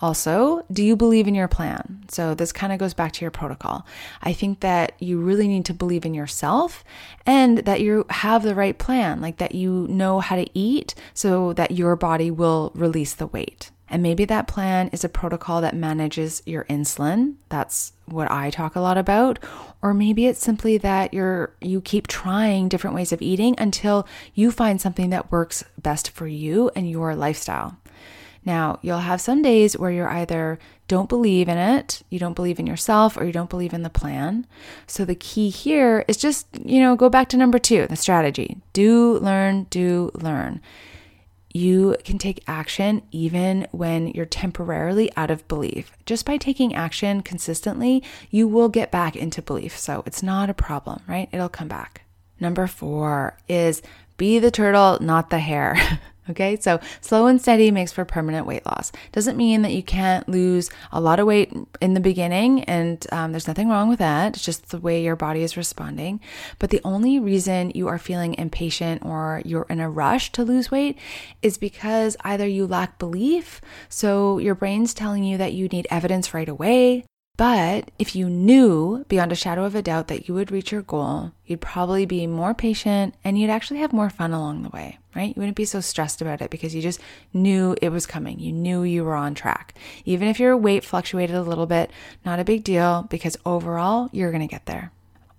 Also, 0.02 0.64
do 0.72 0.82
you 0.82 0.96
believe 0.96 1.28
in 1.28 1.34
your 1.34 1.48
plan? 1.48 2.04
So, 2.08 2.34
this 2.34 2.52
kind 2.52 2.72
of 2.72 2.78
goes 2.78 2.94
back 2.94 3.12
to 3.12 3.20
your 3.20 3.30
protocol. 3.30 3.86
I 4.22 4.32
think 4.32 4.60
that 4.60 4.92
you 4.98 5.20
really 5.20 5.46
need 5.46 5.66
to 5.66 5.74
believe 5.74 6.06
in 6.06 6.14
yourself 6.14 6.84
and 7.26 7.58
that 7.58 7.80
you 7.80 8.06
have 8.08 8.42
the 8.42 8.54
right 8.54 8.78
plan, 8.78 9.20
like 9.20 9.36
that 9.38 9.54
you 9.54 9.86
know 9.88 10.20
how 10.20 10.36
to 10.36 10.46
eat 10.58 10.94
so 11.12 11.52
that 11.54 11.72
your 11.72 11.96
body 11.96 12.30
will 12.30 12.72
release 12.74 13.14
the 13.14 13.26
weight. 13.26 13.70
And 13.90 14.02
maybe 14.02 14.24
that 14.26 14.46
plan 14.46 14.88
is 14.92 15.02
a 15.02 15.08
protocol 15.08 15.60
that 15.60 15.74
manages 15.74 16.42
your 16.46 16.64
insulin. 16.66 17.34
That's 17.48 17.92
what 18.06 18.30
I 18.30 18.50
talk 18.50 18.76
a 18.76 18.80
lot 18.80 18.96
about. 18.96 19.40
Or 19.82 19.92
maybe 19.92 20.26
it's 20.26 20.40
simply 20.40 20.78
that 20.78 21.12
you're 21.12 21.52
you 21.60 21.80
keep 21.80 22.06
trying 22.06 22.68
different 22.68 22.94
ways 22.94 23.12
of 23.12 23.20
eating 23.20 23.56
until 23.58 24.06
you 24.32 24.52
find 24.52 24.80
something 24.80 25.10
that 25.10 25.32
works 25.32 25.64
best 25.76 26.10
for 26.10 26.28
you 26.28 26.70
and 26.76 26.88
your 26.88 27.16
lifestyle. 27.16 27.78
Now, 28.44 28.78
you'll 28.82 28.98
have 28.98 29.20
some 29.20 29.42
days 29.42 29.76
where 29.76 29.90
you're 29.90 30.08
either 30.08 30.58
don't 30.88 31.08
believe 31.08 31.48
in 31.48 31.58
it, 31.58 32.02
you 32.10 32.18
don't 32.18 32.34
believe 32.34 32.58
in 32.58 32.66
yourself, 32.66 33.16
or 33.16 33.24
you 33.24 33.32
don't 33.32 33.50
believe 33.50 33.72
in 33.72 33.82
the 33.82 33.90
plan. 33.90 34.46
So 34.86 35.04
the 35.04 35.14
key 35.14 35.50
here 35.50 36.04
is 36.08 36.16
just, 36.16 36.46
you 36.64 36.80
know, 36.80 36.96
go 36.96 37.08
back 37.08 37.28
to 37.30 37.36
number 37.36 37.58
two, 37.58 37.86
the 37.86 37.96
strategy 37.96 38.58
do, 38.72 39.18
learn, 39.18 39.64
do, 39.70 40.10
learn 40.14 40.60
you 41.52 41.96
can 42.04 42.18
take 42.18 42.44
action 42.46 43.02
even 43.10 43.66
when 43.72 44.08
you're 44.08 44.26
temporarily 44.26 45.10
out 45.16 45.30
of 45.30 45.46
belief. 45.48 45.92
Just 46.06 46.24
by 46.24 46.36
taking 46.36 46.74
action 46.74 47.22
consistently, 47.22 48.02
you 48.30 48.46
will 48.46 48.68
get 48.68 48.90
back 48.90 49.16
into 49.16 49.42
belief. 49.42 49.76
So 49.76 50.02
it's 50.06 50.22
not 50.22 50.50
a 50.50 50.54
problem, 50.54 51.02
right? 51.08 51.28
It'll 51.32 51.48
come 51.48 51.68
back. 51.68 52.02
Number 52.38 52.66
four 52.66 53.36
is 53.48 53.82
be 54.16 54.38
the 54.38 54.50
turtle, 54.50 54.98
not 55.00 55.30
the 55.30 55.38
hare. 55.38 55.76
Okay, 56.30 56.56
so 56.60 56.80
slow 57.00 57.26
and 57.26 57.40
steady 57.40 57.70
makes 57.70 57.92
for 57.92 58.04
permanent 58.04 58.46
weight 58.46 58.64
loss. 58.64 58.92
Doesn't 59.12 59.36
mean 59.36 59.62
that 59.62 59.72
you 59.72 59.82
can't 59.82 60.28
lose 60.28 60.70
a 60.92 61.00
lot 61.00 61.18
of 61.18 61.26
weight 61.26 61.52
in 61.80 61.94
the 61.94 62.00
beginning, 62.00 62.64
and 62.64 63.04
um, 63.12 63.32
there's 63.32 63.48
nothing 63.48 63.68
wrong 63.68 63.88
with 63.88 63.98
that. 63.98 64.36
It's 64.36 64.44
just 64.44 64.70
the 64.70 64.78
way 64.78 65.02
your 65.02 65.16
body 65.16 65.42
is 65.42 65.56
responding. 65.56 66.20
But 66.58 66.70
the 66.70 66.80
only 66.84 67.18
reason 67.18 67.72
you 67.74 67.88
are 67.88 67.98
feeling 67.98 68.34
impatient 68.34 69.04
or 69.04 69.42
you're 69.44 69.66
in 69.68 69.80
a 69.80 69.90
rush 69.90 70.30
to 70.32 70.44
lose 70.44 70.70
weight 70.70 70.96
is 71.42 71.58
because 71.58 72.16
either 72.20 72.46
you 72.46 72.66
lack 72.66 72.98
belief, 72.98 73.60
so 73.88 74.38
your 74.38 74.54
brain's 74.54 74.94
telling 74.94 75.24
you 75.24 75.36
that 75.38 75.52
you 75.52 75.68
need 75.68 75.86
evidence 75.90 76.32
right 76.32 76.48
away, 76.48 77.04
But 77.40 77.90
if 77.98 78.14
you 78.14 78.28
knew 78.28 79.06
beyond 79.08 79.32
a 79.32 79.34
shadow 79.34 79.64
of 79.64 79.74
a 79.74 79.80
doubt 79.80 80.08
that 80.08 80.28
you 80.28 80.34
would 80.34 80.52
reach 80.52 80.72
your 80.72 80.82
goal, 80.82 81.32
you'd 81.46 81.62
probably 81.62 82.04
be 82.04 82.26
more 82.26 82.52
patient 82.52 83.14
and 83.24 83.38
you'd 83.38 83.48
actually 83.48 83.80
have 83.80 83.94
more 83.94 84.10
fun 84.10 84.34
along 84.34 84.60
the 84.60 84.68
way, 84.68 84.98
right? 85.16 85.34
You 85.34 85.40
wouldn't 85.40 85.56
be 85.56 85.64
so 85.64 85.80
stressed 85.80 86.20
about 86.20 86.42
it 86.42 86.50
because 86.50 86.74
you 86.74 86.82
just 86.82 87.00
knew 87.32 87.74
it 87.80 87.88
was 87.88 88.04
coming. 88.04 88.38
You 88.40 88.52
knew 88.52 88.82
you 88.82 89.04
were 89.04 89.14
on 89.14 89.34
track. 89.34 89.72
Even 90.04 90.28
if 90.28 90.38
your 90.38 90.54
weight 90.54 90.84
fluctuated 90.84 91.34
a 91.34 91.40
little 91.40 91.64
bit, 91.64 91.90
not 92.26 92.40
a 92.40 92.44
big 92.44 92.62
deal 92.62 93.06
because 93.08 93.38
overall 93.46 94.10
you're 94.12 94.32
going 94.32 94.46
to 94.46 94.46
get 94.46 94.66
there. 94.66 94.92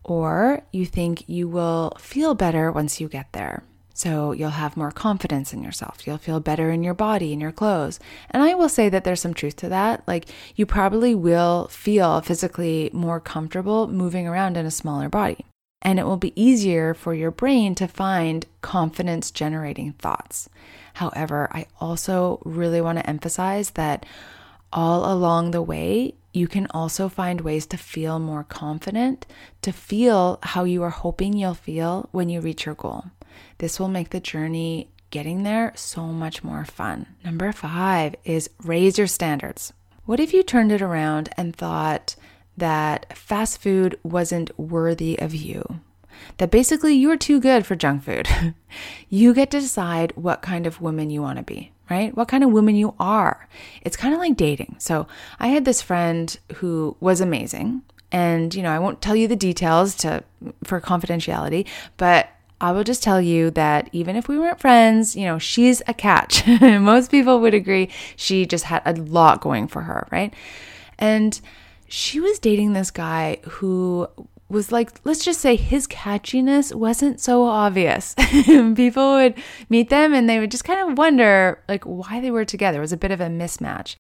Or 0.04 0.64
you 0.72 0.88
think 0.88 1.30
you 1.30 1.48
will 1.48 1.94
feel 2.00 2.34
better 2.34 2.72
once 2.72 3.00
you 3.00 3.10
get 3.10 3.32
there. 3.34 3.62
So 4.02 4.32
you'll 4.32 4.50
have 4.50 4.76
more 4.76 4.90
confidence 4.90 5.54
in 5.54 5.62
yourself. 5.64 6.08
You'll 6.08 6.18
feel 6.18 6.40
better 6.40 6.72
in 6.72 6.82
your 6.82 6.96
body, 6.96 7.34
in 7.34 7.40
your 7.40 7.52
clothes. 7.52 8.00
And 8.32 8.42
I 8.42 8.56
will 8.56 8.68
say 8.68 8.90
that 8.90 9.04
there's 9.04 9.20
some 9.20 9.36
truth 9.36 9.58
to 9.58 9.70
that. 9.70 10.02
Like 10.08 10.26
you 10.56 10.66
probably 10.66 11.14
will 11.14 11.68
feel 11.68 12.20
physically 12.22 12.90
more 12.94 13.20
comfortable 13.20 13.86
moving 13.88 14.28
around 14.28 14.58
in 14.58 14.66
a 14.66 14.72
smaller 14.72 15.08
body. 15.08 15.46
And 15.84 16.00
it 16.00 16.08
will 16.08 16.18
be 16.18 16.34
easier 16.36 16.96
for 16.96 17.14
your 17.14 17.30
brain 17.30 17.76
to 17.76 17.88
find 17.88 18.48
confidence 18.64 19.30
generating 19.30 19.92
thoughts. 19.92 20.50
However, 20.96 21.48
I 21.52 21.68
also 21.80 22.42
really 22.44 22.82
want 22.82 22.98
to 22.98 23.08
emphasize 23.08 23.70
that 23.72 24.08
all 24.74 25.14
along 25.14 25.52
the 25.52 25.62
way, 25.62 26.16
you 26.34 26.48
can 26.48 26.66
also 26.72 27.08
find 27.08 27.42
ways 27.42 27.68
to 27.68 27.78
feel 27.78 28.18
more 28.18 28.46
confident, 28.46 29.28
to 29.62 29.72
feel 29.72 30.40
how 30.42 30.64
you 30.64 30.82
are 30.82 30.90
hoping 30.90 31.34
you'll 31.34 31.54
feel 31.54 32.10
when 32.12 32.30
you 32.30 32.42
reach 32.42 32.66
your 32.66 32.74
goal. 32.74 33.06
This 33.58 33.80
will 33.80 33.88
make 33.88 34.10
the 34.10 34.20
journey 34.20 34.90
getting 35.12 35.44
there 35.44 35.74
so 35.76 36.08
much 36.08 36.44
more 36.44 36.66
fun. 36.66 37.06
Number 37.24 37.52
five 37.52 38.16
is 38.24 38.50
raise 38.64 38.98
your 38.98 39.08
standards. 39.08 39.74
What 40.06 40.20
if 40.20 40.34
you 40.34 40.42
turned 40.42 40.72
it 40.72 40.82
around 40.82 41.30
and 41.38 41.56
thought 41.56 42.16
that 42.58 43.16
fast 43.16 43.62
food 43.62 44.00
wasn't 44.04 44.58
worthy 44.58 45.20
of 45.20 45.36
you? 45.36 45.82
That 46.38 46.52
basically 46.52 46.96
you're 46.96 47.18
too 47.18 47.40
good 47.40 47.66
for 47.66 47.76
junk 47.76 48.04
food. 48.04 48.28
you 49.10 49.34
get 49.34 49.52
to 49.52 49.60
decide 49.60 50.14
what 50.16 50.42
kind 50.42 50.66
of 50.66 50.82
woman 50.82 51.10
you 51.10 51.22
want 51.22 51.38
to 51.38 51.44
be, 51.44 51.72
right? 51.90 52.16
What 52.16 52.28
kind 52.28 52.44
of 52.44 52.52
woman 52.52 52.76
you 52.76 52.96
are. 53.00 53.48
It's 53.82 53.98
kind 53.98 54.14
of 54.14 54.20
like 54.20 54.38
dating. 54.38 54.76
So 54.80 55.08
I 55.40 55.48
had 55.48 55.66
this 55.66 55.82
friend 55.82 56.38
who 56.56 56.96
was 57.00 57.22
amazing. 57.22 57.82
And, 58.12 58.54
you 58.54 58.62
know, 58.62 58.72
I 58.72 58.80
won't 58.80 59.02
tell 59.02 59.16
you 59.16 59.28
the 59.28 59.36
details 59.36 59.96
to 59.98 60.24
for 60.64 60.82
confidentiality, 60.82 61.66
but 61.96 62.30
I 62.62 62.72
will 62.72 62.84
just 62.84 63.02
tell 63.02 63.20
you 63.20 63.50
that 63.52 63.90
even 63.92 64.16
if 64.16 64.28
we 64.28 64.38
weren't 64.38 64.60
friends, 64.60 65.16
you 65.16 65.26
know, 65.26 65.40
she's 65.40 65.82
a 65.88 65.96
catch. 65.96 66.46
Most 66.62 67.10
people 67.10 67.40
would 67.42 67.56
agree 67.56 67.90
she 68.16 68.46
just 68.46 68.66
had 68.66 68.84
a 68.86 68.94
lot 69.02 69.42
going 69.42 69.68
for 69.68 69.82
her, 69.82 70.08
right? 70.12 70.32
And 71.00 71.42
she 71.88 72.20
was 72.20 72.38
dating 72.38 72.74
this 72.74 72.92
guy 72.92 73.40
who 73.44 74.08
was 74.48 74.72
like, 74.72 74.92
let's 75.04 75.26
just 75.26 75.42
say 75.42 75.56
his 75.56 75.88
catchiness 75.88 76.74
wasn't 76.76 77.20
so 77.20 77.46
obvious. 77.46 78.14
people 78.76 79.14
would 79.14 79.34
meet 79.70 79.90
them 79.90 80.14
and 80.14 80.30
they 80.30 80.40
would 80.40 80.52
just 80.52 80.64
kind 80.64 80.88
of 80.88 80.98
wonder 81.00 81.64
like 81.68 81.84
why 81.86 82.22
they 82.22 82.30
were 82.30 82.46
together. 82.46 82.78
It 82.78 82.82
was 82.82 82.94
a 82.94 82.98
bit 82.98 83.12
of 83.12 83.22
a 83.22 83.28
mismatch. 83.28 83.96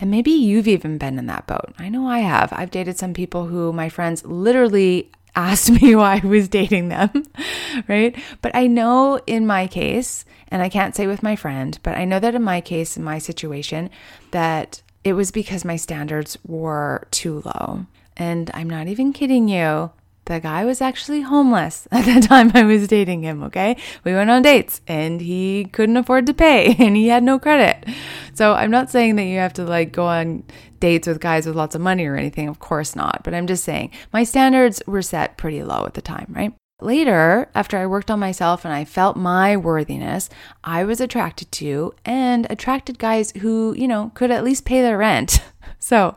And 0.00 0.10
maybe 0.10 0.30
you've 0.30 0.68
even 0.68 0.96
been 0.96 1.18
in 1.18 1.26
that 1.26 1.46
boat. 1.46 1.74
I 1.78 1.90
know 1.90 2.06
I 2.06 2.20
have. 2.20 2.52
I've 2.52 2.70
dated 2.70 2.96
some 2.96 3.12
people 3.12 3.46
who 3.46 3.72
my 3.72 3.88
friends 3.88 4.24
literally 4.24 5.10
asked 5.38 5.70
me 5.82 5.94
why 5.94 6.20
I 6.22 6.26
was 6.26 6.48
dating 6.48 6.88
them, 6.88 7.10
right? 7.88 8.16
But 8.42 8.54
I 8.54 8.66
know 8.66 9.20
in 9.26 9.46
my 9.46 9.66
case, 9.66 10.24
and 10.48 10.62
I 10.62 10.68
can't 10.68 10.96
say 10.96 11.06
with 11.06 11.22
my 11.22 11.36
friend, 11.36 11.78
but 11.82 11.96
I 11.96 12.04
know 12.04 12.18
that 12.18 12.34
in 12.34 12.42
my 12.42 12.60
case, 12.60 12.96
in 12.96 13.04
my 13.04 13.18
situation, 13.18 13.90
that 14.32 14.82
it 15.04 15.12
was 15.12 15.30
because 15.30 15.64
my 15.64 15.76
standards 15.76 16.36
were 16.46 17.06
too 17.10 17.42
low. 17.44 17.86
And 18.16 18.50
I'm 18.52 18.68
not 18.68 18.88
even 18.88 19.12
kidding 19.12 19.48
you. 19.48 19.92
The 20.24 20.40
guy 20.40 20.64
was 20.64 20.82
actually 20.82 21.22
homeless 21.22 21.86
at 21.92 22.04
the 22.04 22.26
time 22.26 22.50
I 22.54 22.64
was 22.64 22.88
dating 22.88 23.22
him, 23.22 23.44
okay? 23.44 23.76
We 24.04 24.12
went 24.12 24.28
on 24.28 24.42
dates 24.42 24.80
and 24.88 25.20
he 25.20 25.68
couldn't 25.72 25.96
afford 25.96 26.26
to 26.26 26.34
pay 26.34 26.74
and 26.78 26.96
he 26.96 27.08
had 27.08 27.22
no 27.22 27.38
credit. 27.38 27.86
So 28.34 28.52
I'm 28.54 28.70
not 28.70 28.90
saying 28.90 29.16
that 29.16 29.24
you 29.24 29.38
have 29.38 29.54
to 29.54 29.64
like 29.64 29.92
go 29.92 30.06
on 30.06 30.42
dates 30.80 31.06
with 31.08 31.20
guys 31.20 31.46
with 31.46 31.56
lots 31.56 31.74
of 31.74 31.80
money 31.80 32.06
or 32.06 32.16
anything, 32.16 32.48
of 32.48 32.58
course 32.58 32.96
not. 32.96 33.22
But 33.24 33.34
I'm 33.34 33.46
just 33.46 33.64
saying 33.64 33.90
my 34.12 34.24
standards 34.24 34.82
were 34.86 35.02
set 35.02 35.36
pretty 35.36 35.62
low 35.62 35.84
at 35.84 35.94
the 35.94 36.02
time, 36.02 36.26
right? 36.30 36.52
Later, 36.80 37.50
after 37.56 37.76
I 37.76 37.86
worked 37.86 38.10
on 38.10 38.20
myself 38.20 38.64
and 38.64 38.72
I 38.72 38.84
felt 38.84 39.16
my 39.16 39.56
worthiness, 39.56 40.30
I 40.62 40.84
was 40.84 41.00
attracted 41.00 41.50
to 41.52 41.92
and 42.04 42.46
attracted 42.50 43.00
guys 43.00 43.32
who, 43.32 43.74
you 43.76 43.88
know, 43.88 44.12
could 44.14 44.30
at 44.30 44.44
least 44.44 44.64
pay 44.64 44.80
their 44.80 44.98
rent. 44.98 45.42
so 45.80 46.16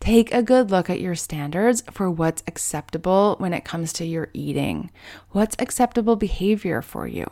Take 0.00 0.32
a 0.32 0.42
good 0.42 0.70
look 0.70 0.88
at 0.88 1.00
your 1.00 1.14
standards 1.14 1.82
for 1.90 2.10
what's 2.10 2.42
acceptable 2.46 3.36
when 3.38 3.52
it 3.52 3.66
comes 3.66 3.92
to 3.92 4.06
your 4.06 4.30
eating. 4.32 4.90
What's 5.32 5.54
acceptable 5.58 6.16
behavior 6.16 6.80
for 6.80 7.06
you? 7.06 7.26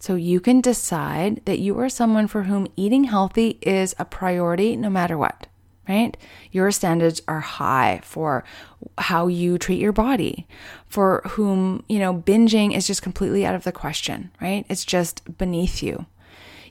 So 0.00 0.14
you 0.14 0.40
can 0.40 0.62
decide 0.62 1.42
that 1.44 1.58
you 1.58 1.78
are 1.78 1.90
someone 1.90 2.26
for 2.26 2.44
whom 2.44 2.66
eating 2.76 3.04
healthy 3.04 3.58
is 3.60 3.94
a 3.98 4.06
priority 4.06 4.74
no 4.74 4.88
matter 4.88 5.18
what, 5.18 5.48
right? 5.88 6.16
Your 6.52 6.70
standards 6.70 7.22
are 7.26 7.40
high 7.40 8.00
for 8.04 8.44
how 8.98 9.26
you 9.26 9.58
treat 9.58 9.80
your 9.80 9.92
body, 9.92 10.46
for 10.86 11.22
whom, 11.30 11.84
you 11.88 11.98
know, 11.98 12.14
binging 12.14 12.76
is 12.76 12.86
just 12.86 13.02
completely 13.02 13.44
out 13.46 13.54
of 13.54 13.64
the 13.64 13.72
question, 13.72 14.30
right? 14.40 14.66
It's 14.68 14.84
just 14.84 15.38
beneath 15.38 15.82
you. 15.82 16.06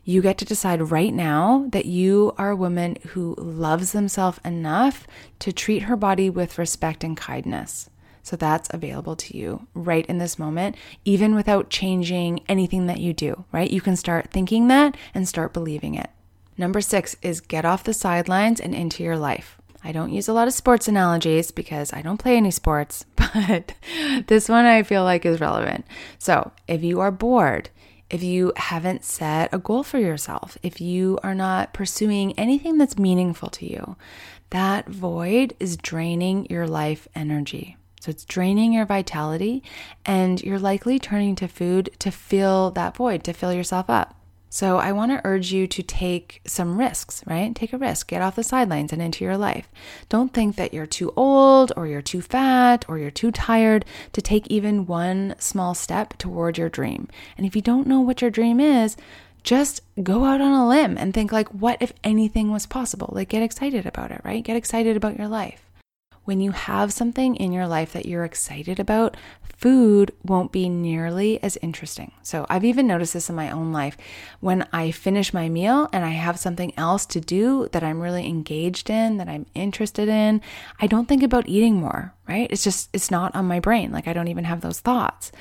You 0.04 0.22
get 0.22 0.38
to 0.38 0.46
decide 0.46 0.92
right 0.92 1.14
now 1.14 1.66
that 1.72 1.86
you 1.86 2.34
are 2.38 2.52
a 2.52 2.56
woman 2.56 2.98
who 3.10 3.36
loves 3.38 3.92
themselves 3.92 4.40
enough 4.46 5.06
to 5.40 5.52
treat 5.52 5.84
her 5.84 5.98
body 5.98 6.30
with 6.30 6.58
respect 6.58 7.04
and 7.04 7.18
kindness. 7.18 7.90
So 8.24 8.36
that's 8.36 8.70
available 8.72 9.16
to 9.18 9.38
you 9.38 9.68
right 9.74 10.06
in 10.06 10.18
this 10.18 10.40
moment, 10.40 10.76
even 11.04 11.36
without 11.36 11.70
changing 11.70 12.42
anything 12.48 12.88
that 12.88 13.00
you 13.00 13.14
do, 13.14 13.46
right? 13.52 13.70
You 13.70 13.82
can 13.82 13.96
start 13.96 14.32
thinking 14.32 14.68
that 14.68 14.96
and 15.14 15.28
start 15.28 15.54
believing 15.54 15.96
it. 15.96 16.10
Number 16.58 16.82
six 16.82 17.16
is 17.22 17.40
get 17.40 17.66
off 17.66 17.84
the 17.84 17.94
sidelines 17.94 18.60
and 18.60 18.74
into 18.74 19.04
your 19.04 19.18
life. 19.18 19.58
I 19.84 19.92
don't 19.92 20.12
use 20.12 20.28
a 20.28 20.34
lot 20.34 20.48
of 20.48 20.54
sports 20.54 20.88
analogies 20.88 21.52
because 21.52 21.94
I 21.94 22.02
don't 22.02 22.18
play 22.18 22.36
any 22.36 22.52
sports, 22.52 23.06
but 23.16 23.74
this 24.28 24.50
one 24.50 24.66
I 24.66 24.84
feel 24.84 25.04
like 25.04 25.26
is 25.26 25.40
relevant. 25.40 25.86
So 26.18 26.52
if 26.68 26.84
you 26.84 27.00
are 27.00 27.12
bored, 27.12 27.70
if 28.10 28.24
you 28.24 28.54
haven't 28.56 29.04
set 29.04 29.54
a 29.54 29.60
goal 29.60 29.84
for 29.84 30.00
yourself, 30.00 30.58
if 30.64 30.82
you 30.82 31.20
are 31.24 31.36
not 31.36 31.74
pursuing 31.74 32.34
anything 32.40 32.78
that's 32.78 32.98
meaningful 32.98 33.50
to 33.50 33.70
you, 33.70 33.96
that 34.50 34.88
void 34.88 35.54
is 35.60 35.78
draining 35.78 36.48
your 36.50 36.68
life 36.68 37.08
energy. 37.14 37.78
So 38.00 38.10
it's 38.10 38.26
draining 38.26 38.74
your 38.74 38.86
vitality, 38.86 39.62
and 40.06 40.42
you're 40.42 40.60
likely 40.60 41.00
turning 41.00 41.36
to 41.36 41.48
food 41.48 41.90
to 42.00 42.12
fill 42.12 42.72
that 42.72 42.96
void, 42.96 43.24
to 43.26 43.34
fill 43.34 43.52
yourself 43.52 43.90
up. 43.90 44.17
So 44.50 44.78
I 44.78 44.92
want 44.92 45.12
to 45.12 45.22
urge 45.26 45.52
you 45.52 45.68
to 45.68 45.84
take 45.84 46.42
some 46.46 46.80
risks, 46.80 47.22
right? 47.26 47.54
Take 47.54 47.74
a 47.74 47.78
risk, 47.78 48.08
get 48.08 48.22
off 48.22 48.36
the 48.36 48.44
sidelines 48.44 48.94
and 48.94 49.02
into 49.02 49.26
your 49.26 49.38
life. 49.38 49.70
Don't 50.10 50.34
think 50.34 50.56
that 50.56 50.74
you're 50.74 50.86
too 50.86 51.12
old 51.16 51.74
or 51.76 51.88
you're 51.88 52.02
too 52.02 52.22
fat 52.22 52.86
or 52.88 52.98
you're 52.98 53.12
too 53.12 53.32
tired 53.32 53.86
to 54.14 54.22
take 54.22 54.48
even 54.48 54.86
one 54.86 55.36
small 55.38 55.74
step 55.74 56.18
toward 56.18 56.58
your 56.58 56.70
dream. 56.70 57.08
And 57.38 57.46
if 57.46 57.56
you 57.56 57.62
don't 57.62 57.88
know 57.88 58.00
what 58.00 58.22
your 58.22 58.32
dream 58.32 58.60
is, 58.60 58.96
just 59.44 59.82
go 60.02 60.26
out 60.26 60.42
on 60.42 60.52
a 60.52 60.68
limb 60.68 60.98
and 60.98 61.14
think 61.14 61.32
like 61.32 61.50
what 61.50 61.78
if 61.82 61.94
anything 62.04 62.52
was 62.52 62.66
possible? 62.66 63.10
Like 63.12 63.30
get 63.30 63.44
excited 63.44 63.86
about 63.86 64.12
it, 64.12 64.22
right? 64.24 64.44
Get 64.44 64.58
excited 64.58 64.98
about 64.98 65.18
your 65.18 65.28
life 65.28 65.68
when 66.28 66.42
you 66.42 66.52
have 66.52 66.92
something 66.92 67.38
in 67.38 67.54
your 67.54 67.66
life 67.66 67.94
that 67.94 68.06
you're 68.06 68.26
excited 68.26 68.82
about, 68.82 69.16
food 69.58 70.14
won't 70.24 70.52
be 70.52 70.70
nearly 70.70 71.42
as 71.44 71.58
interesting. 71.64 72.12
So 72.22 72.46
I've 72.48 72.64
even 72.64 72.86
noticed 72.86 73.14
this 73.14 73.30
in 73.30 73.36
my 73.36 73.50
own 73.50 73.74
life. 73.74 73.98
When 74.40 74.68
I 74.72 74.92
finish 74.92 75.34
my 75.34 75.50
meal 75.50 75.90
and 75.92 76.06
I 76.06 76.12
have 76.12 76.40
something 76.40 76.74
else 76.78 77.06
to 77.08 77.20
do 77.20 77.68
that 77.72 77.84
I'm 77.84 78.00
really 78.00 78.28
engaged 78.28 78.90
in, 78.90 79.18
that 79.18 79.28
I'm 79.28 79.48
interested 79.56 80.08
in, 80.08 80.42
I 80.80 80.86
don't 80.86 81.08
think 81.08 81.24
about 81.24 81.50
eating 81.50 81.76
more, 81.76 82.14
right? 82.30 82.48
It's 82.52 82.64
just, 82.64 82.90
it's 82.94 83.10
not 83.10 83.36
on 83.36 83.46
my 83.46 83.60
brain. 83.60 83.92
Like 83.92 84.08
I 84.08 84.14
don't 84.14 84.28
even 84.28 84.44
have 84.46 84.62
those 84.62 84.80
thoughts. 84.80 85.32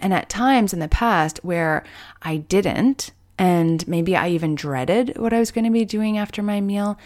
And 0.00 0.14
at 0.14 0.30
times 0.30 0.72
in 0.72 0.78
the 0.78 0.88
past 0.88 1.40
where 1.42 1.84
I 2.22 2.38
didn't, 2.38 3.12
and 3.38 3.86
maybe 3.86 4.16
I 4.16 4.30
even 4.30 4.54
dreaded 4.54 5.18
what 5.18 5.34
I 5.34 5.38
was 5.38 5.50
going 5.50 5.66
to 5.66 5.70
be 5.70 5.84
doing 5.84 6.16
after 6.16 6.42
my 6.42 6.62
meal, 6.62 6.98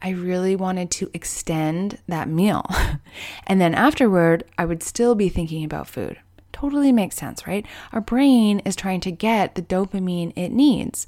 I 0.00 0.10
really 0.10 0.54
wanted 0.54 0.90
to 0.92 1.10
extend 1.12 1.98
that 2.06 2.28
meal. 2.28 2.64
and 3.46 3.60
then 3.60 3.74
afterward, 3.74 4.44
I 4.56 4.64
would 4.64 4.82
still 4.82 5.14
be 5.14 5.28
thinking 5.28 5.64
about 5.64 5.88
food. 5.88 6.18
Totally 6.52 6.92
makes 6.92 7.16
sense, 7.16 7.46
right? 7.46 7.66
Our 7.92 8.00
brain 8.00 8.60
is 8.60 8.76
trying 8.76 9.00
to 9.00 9.12
get 9.12 9.54
the 9.54 9.62
dopamine 9.62 10.32
it 10.36 10.50
needs. 10.50 11.06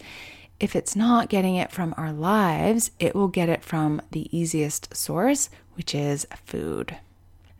If 0.58 0.76
it's 0.76 0.94
not 0.94 1.28
getting 1.28 1.56
it 1.56 1.72
from 1.72 1.94
our 1.96 2.12
lives, 2.12 2.90
it 2.98 3.14
will 3.14 3.28
get 3.28 3.48
it 3.48 3.64
from 3.64 4.02
the 4.10 4.28
easiest 4.36 4.94
source, 4.94 5.48
which 5.74 5.94
is 5.94 6.26
food. 6.44 6.96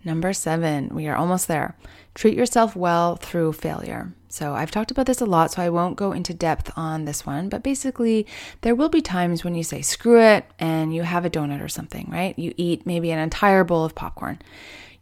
Number 0.05 0.33
seven, 0.33 0.89
we 0.93 1.09
are 1.09 1.17
almost 1.17 1.49
there. 1.49 1.77
Treat 2.15 2.37
yourself 2.37 2.75
well 2.75 3.17
through 3.17 3.53
failure. 3.55 4.13
So, 4.33 4.55
I've 4.55 4.71
talked 4.71 4.93
about 4.93 5.07
this 5.07 5.21
a 5.21 5.27
lot, 5.27 5.51
so 5.51 5.63
I 5.63 5.71
won't 5.71 5.97
go 5.97 6.13
into 6.13 6.33
depth 6.33 6.71
on 6.77 7.05
this 7.05 7.27
one. 7.27 7.49
But 7.49 7.65
basically, 7.65 8.27
there 8.61 8.77
will 8.77 8.89
be 8.89 9.03
times 9.03 9.43
when 9.43 9.57
you 9.57 9.65
say, 9.65 9.83
screw 9.83 10.21
it, 10.21 10.45
and 10.59 10.95
you 10.95 11.03
have 11.03 11.25
a 11.25 11.31
donut 11.31 11.61
or 11.61 11.69
something, 11.69 12.09
right? 12.09 12.39
You 12.39 12.55
eat 12.57 12.87
maybe 12.87 13.11
an 13.11 13.19
entire 13.19 13.65
bowl 13.65 13.85
of 13.85 13.97
popcorn. 13.97 14.39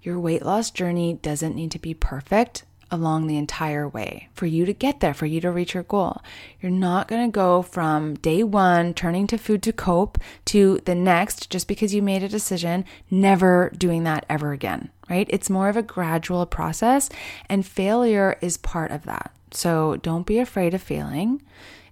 Your 0.00 0.18
weight 0.18 0.44
loss 0.44 0.70
journey 0.70 1.18
doesn't 1.20 1.54
need 1.54 1.70
to 1.72 1.78
be 1.78 1.92
perfect 1.92 2.64
along 2.90 3.26
the 3.26 3.36
entire 3.36 3.88
way 3.88 4.28
for 4.32 4.46
you 4.46 4.64
to 4.66 4.72
get 4.72 5.00
there, 5.00 5.14
for 5.14 5.26
you 5.26 5.40
to 5.40 5.50
reach 5.50 5.74
your 5.74 5.82
goal. 5.82 6.22
You're 6.60 6.70
not 6.70 7.08
going 7.08 7.30
to 7.30 7.34
go 7.34 7.62
from 7.62 8.14
day 8.14 8.42
one, 8.42 8.94
turning 8.94 9.26
to 9.28 9.38
food 9.38 9.62
to 9.64 9.72
cope, 9.72 10.18
to 10.46 10.80
the 10.84 10.94
next, 10.94 11.50
just 11.50 11.68
because 11.68 11.94
you 11.94 12.02
made 12.02 12.22
a 12.22 12.28
decision, 12.28 12.84
never 13.10 13.72
doing 13.76 14.04
that 14.04 14.26
ever 14.28 14.52
again, 14.52 14.90
right? 15.08 15.26
It's 15.30 15.50
more 15.50 15.68
of 15.68 15.76
a 15.76 15.82
gradual 15.82 16.46
process, 16.46 17.08
and 17.48 17.66
failure 17.66 18.38
is 18.40 18.56
part 18.56 18.90
of 18.90 19.04
that. 19.04 19.32
So 19.50 19.96
don't 19.96 20.26
be 20.26 20.38
afraid 20.38 20.74
of 20.74 20.82
failing. 20.82 21.42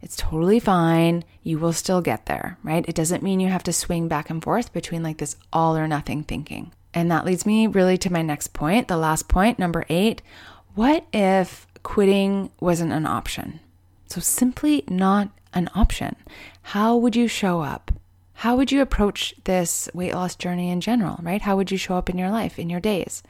It's 0.02 0.16
totally 0.16 0.60
fine. 0.60 1.24
You 1.42 1.58
will 1.58 1.72
still 1.72 2.00
get 2.00 2.26
there, 2.26 2.58
right? 2.62 2.84
It 2.86 2.94
doesn't 2.94 3.22
mean 3.22 3.40
you 3.40 3.48
have 3.48 3.64
to 3.64 3.72
swing 3.72 4.08
back 4.08 4.30
and 4.30 4.42
forth 4.42 4.72
between 4.72 5.02
like 5.02 5.18
this 5.18 5.36
all 5.52 5.76
or 5.76 5.88
nothing 5.88 6.22
thinking. 6.22 6.72
And 6.92 7.10
that 7.10 7.26
leads 7.26 7.44
me 7.44 7.66
really 7.66 7.98
to 7.98 8.12
my 8.12 8.22
next 8.22 8.54
point, 8.54 8.88
the 8.88 8.96
last 8.96 9.28
point, 9.28 9.58
number 9.58 9.84
eight. 9.88 10.22
What 10.76 11.06
if 11.10 11.66
quitting 11.82 12.50
wasn't 12.60 12.92
an 12.92 13.06
option? 13.06 13.60
So, 14.08 14.20
simply 14.20 14.84
not 14.86 15.30
an 15.54 15.70
option. 15.74 16.16
How 16.60 16.94
would 16.96 17.16
you 17.16 17.28
show 17.28 17.62
up? 17.62 17.92
How 18.34 18.56
would 18.56 18.70
you 18.70 18.82
approach 18.82 19.34
this 19.44 19.88
weight 19.94 20.12
loss 20.12 20.36
journey 20.36 20.68
in 20.68 20.82
general, 20.82 21.18
right? 21.22 21.40
How 21.40 21.56
would 21.56 21.70
you 21.70 21.78
show 21.78 21.96
up 21.96 22.10
in 22.10 22.18
your 22.18 22.30
life, 22.30 22.58
in 22.58 22.68
your 22.68 22.80
days? 22.80 23.22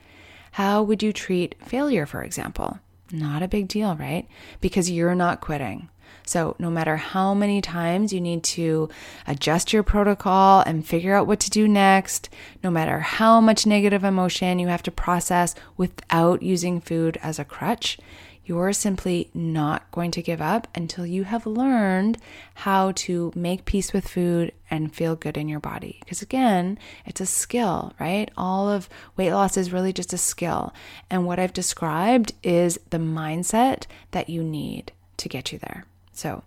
How 0.51 0.83
would 0.83 1.05
you 1.05 1.13
treat 1.13 1.55
failure, 1.65 2.05
for 2.05 2.25
example? 2.25 2.81
Not 3.13 3.45
a 3.45 3.49
big 3.49 3.69
deal, 3.69 3.95
right? 3.95 4.27
Because 4.61 4.91
you're 4.91 5.15
not 5.15 5.41
quitting. 5.41 5.89
So, 6.25 6.57
no 6.59 6.71
matter 6.71 6.97
how 6.97 7.35
many 7.35 7.61
times 7.61 8.13
you 8.13 8.21
need 8.21 8.43
to 8.45 8.89
adjust 9.27 9.73
your 9.73 9.83
protocol 9.83 10.61
and 10.67 10.87
figure 10.87 11.15
out 11.15 11.27
what 11.27 11.41
to 11.41 11.51
do 11.51 11.69
next, 11.69 12.29
no 12.65 12.71
matter 12.71 13.01
how 13.01 13.41
much 13.41 13.67
negative 13.67 14.03
emotion 14.03 14.59
you 14.59 14.69
have 14.69 14.83
to 14.85 14.91
process 14.91 15.55
without 15.77 16.43
using 16.43 16.81
food 16.81 17.19
as 17.23 17.39
a 17.39 17.45
crutch, 17.45 17.99
you're 18.47 18.73
simply 18.73 19.29
not 19.35 19.91
going 19.91 20.13
to 20.13 20.23
give 20.23 20.41
up 20.41 20.69
until 20.75 21.05
you 21.05 21.25
have 21.25 21.47
learned 21.47 22.17
how 22.55 22.93
to 22.93 23.33
make 23.35 23.65
peace 23.65 23.93
with 23.93 24.07
food 24.07 24.53
and 24.71 24.95
feel 24.95 25.17
good 25.17 25.37
in 25.37 25.49
your 25.49 25.59
body. 25.59 25.97
Because 26.01 26.23
again, 26.23 26.79
it's 27.05 27.21
a 27.21 27.27
skill, 27.27 27.93
right? 27.99 28.31
All 28.37 28.69
of 28.71 28.89
weight 29.17 29.33
loss 29.33 29.57
is 29.57 29.73
really 29.73 29.93
just 29.93 30.13
a 30.13 30.19
skill. 30.19 30.73
And 31.11 31.27
what 31.27 31.41
I've 31.41 31.53
described 31.53 32.35
is 32.45 32.79
the 32.91 32.99
mindset 32.99 33.87
that 34.13 34.29
you 34.29 34.45
need 34.45 34.93
to 35.17 35.29
get 35.29 35.53
you 35.53 35.59
there. 35.59 35.85
So 36.17 36.43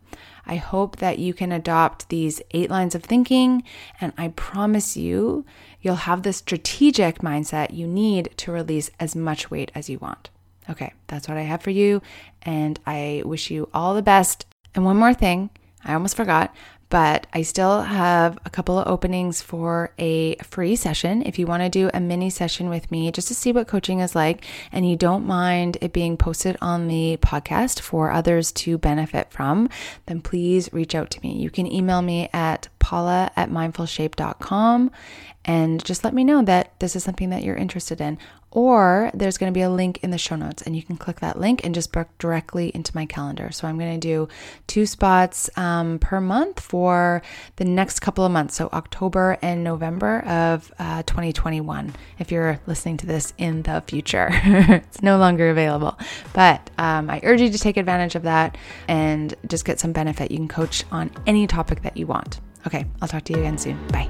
I 0.48 0.56
hope 0.56 0.98
that 0.98 1.20
you 1.20 1.34
can 1.34 1.52
adopt 1.52 2.10
these 2.10 2.42
eight 2.52 2.72
lines 2.72 2.96
of 2.96 3.04
thinking, 3.04 3.64
and 4.02 4.14
I 4.18 4.30
promise 4.30 4.98
you, 4.98 5.46
you'll 5.80 5.96
have 5.96 6.24
the 6.24 6.34
strategic 6.34 7.20
mindset 7.20 7.72
you 7.74 7.86
need 7.86 8.32
to 8.38 8.52
release 8.52 8.90
as 9.00 9.16
much 9.16 9.52
weight 9.52 9.72
as 9.76 9.88
you 9.88 10.00
want. 10.00 10.32
Okay, 10.70 10.94
that's 11.06 11.28
what 11.28 11.38
I 11.38 11.44
have 11.44 11.62
for 11.62 11.70
you, 11.70 12.02
and 12.42 12.80
I 12.88 13.22
wish 13.26 13.52
you 13.52 13.70
all 13.72 13.94
the 13.94 14.02
best. 14.02 14.48
And 14.74 14.86
one 14.86 14.98
more 14.98 15.14
thing, 15.14 15.52
I 15.86 15.94
almost 15.94 16.18
forgot 16.18 16.54
but 16.90 17.28
I 17.34 17.44
still 17.44 17.82
have 17.82 18.38
a 18.46 18.50
couple 18.50 18.80
of 18.80 18.88
openings 18.88 19.42
for 19.42 19.94
a 20.00 20.36
free 20.38 20.76
session. 20.76 21.22
If 21.24 21.38
you 21.38 21.46
want 21.46 21.64
to 21.64 21.70
do 21.70 21.90
a 21.94 22.00
mini 22.00 22.30
session 22.30 22.70
with 22.70 22.90
me 22.92 23.12
just 23.12 23.28
to 23.28 23.36
see 23.36 23.52
what 23.52 23.68
coaching 23.68 24.00
is 24.00 24.16
like 24.16 24.46
and 24.72 24.90
you 24.90 24.96
don't 24.96 25.26
mind 25.26 25.78
it 25.82 25.94
being 25.94 26.18
posted 26.18 26.58
on 26.62 26.88
the 26.88 27.18
podcast 27.22 27.80
for 27.80 28.12
others 28.12 28.52
to 28.54 28.78
benefit 28.78 29.32
from, 29.32 29.70
then 30.08 30.22
please 30.22 30.74
reach 30.74 30.96
out 30.96 31.12
to 31.12 31.22
me. 31.22 31.38
You 31.38 31.50
can 31.50 31.72
email 31.72 32.02
me 32.02 32.30
at 32.34 32.70
paula 32.80 33.32
at 33.36 33.52
mindfulshape.com 33.52 34.92
and 35.46 35.84
just 35.86 36.04
let 36.04 36.14
me 36.14 36.24
know 36.24 36.42
that 36.44 36.80
this 36.80 36.96
is 36.96 37.04
something 37.04 37.30
that 37.30 37.44
you're 37.44 37.56
interested 37.56 38.02
in 38.02 38.18
or 38.52 39.12
there's 39.14 39.38
going 39.38 39.52
to 39.52 39.58
be 39.58 39.62
a 39.62 39.70
link 39.70 40.00
in 40.04 40.12
the 40.12 40.18
show 40.18 40.36
notes 40.36 40.62
and 40.64 40.76
you 40.76 40.84
can 40.84 40.98
click 40.98 41.20
that 41.20 41.40
link 41.40 41.64
and 41.64 41.76
just 41.76 41.92
book 41.92 42.08
directly 42.18 42.72
into 42.74 42.96
my 42.96 43.06
calendar. 43.06 43.52
So 43.52 43.68
i'm 43.68 43.78
going 43.78 44.00
to 44.00 44.08
do 44.08 44.28
two 44.68 44.86
spots 44.86 45.50
um, 45.58 46.00
per 46.00 46.20
month 46.20 46.60
for 46.60 47.22
the 47.58 47.66
next 47.66 48.00
couple 48.00 48.26
of 48.26 48.32
months 48.32 48.56
so 48.56 48.70
october 48.74 49.38
and 49.42 49.64
november 49.64 50.20
of 50.22 50.72
uh, 50.80 51.04
2021 51.04 51.94
if 52.18 52.32
you're 52.32 52.60
listening 52.68 52.98
to 52.98 53.06
this 53.06 53.34
in 53.38 53.64
the 53.64 53.84
future. 53.88 54.30
It's 54.90 55.02
no 55.02 55.18
longer 55.18 55.50
available. 55.50 55.98
But 56.34 56.70
um, 56.78 57.10
i 57.10 57.20
urge 57.24 57.42
you 57.42 57.50
to 57.50 57.58
take 57.58 57.78
advantage 57.78 58.16
of 58.16 58.24
that 58.24 58.58
and 58.88 59.34
just 59.48 59.66
get 59.66 59.80
some 59.80 59.92
benefit. 59.92 60.32
You 60.32 60.38
can 60.38 60.48
coach 60.48 60.84
on 60.92 61.12
any 61.28 61.48
topic 61.48 61.82
that 61.84 61.98
you 61.98 62.08
want. 62.08 62.40
Okay 62.68 62.86
i'll 63.02 63.08
talk 63.08 63.24
to 63.26 63.34
you 63.34 63.40
again 63.40 63.58
soon. 63.58 63.78
Bye 63.88 64.10